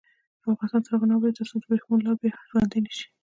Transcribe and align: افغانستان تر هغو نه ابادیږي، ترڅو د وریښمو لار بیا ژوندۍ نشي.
افغانستان 0.51 0.81
تر 0.83 0.91
هغو 0.93 1.07
نه 1.09 1.13
ابادیږي، 1.15 1.37
ترڅو 1.37 1.55
د 1.61 1.63
وریښمو 1.67 2.03
لار 2.05 2.15
بیا 2.21 2.33
ژوندۍ 2.49 2.79
نشي. 2.85 3.05